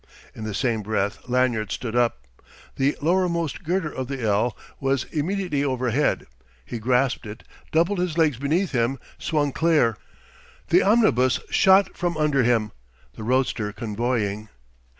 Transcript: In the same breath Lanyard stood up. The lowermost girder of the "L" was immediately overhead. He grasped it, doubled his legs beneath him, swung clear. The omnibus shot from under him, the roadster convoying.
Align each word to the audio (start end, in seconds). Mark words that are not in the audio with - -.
In 0.33 0.45
the 0.45 0.55
same 0.55 0.81
breath 0.81 1.19
Lanyard 1.29 1.71
stood 1.71 1.95
up. 1.95 2.25
The 2.75 2.97
lowermost 3.03 3.63
girder 3.63 3.91
of 3.93 4.07
the 4.07 4.19
"L" 4.23 4.57
was 4.79 5.03
immediately 5.11 5.63
overhead. 5.63 6.25
He 6.65 6.79
grasped 6.79 7.27
it, 7.27 7.43
doubled 7.71 7.99
his 7.99 8.17
legs 8.17 8.37
beneath 8.37 8.71
him, 8.71 8.97
swung 9.19 9.51
clear. 9.51 9.95
The 10.69 10.81
omnibus 10.81 11.39
shot 11.51 11.95
from 11.95 12.17
under 12.17 12.41
him, 12.41 12.71
the 13.13 13.21
roadster 13.21 13.71
convoying. 13.71 14.49